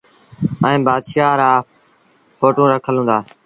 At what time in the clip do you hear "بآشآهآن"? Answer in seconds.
0.85-1.35